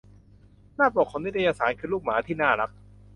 [0.75, 2.69] หน้าปกของนิตยสารคือลูกหมาที่น่ารัก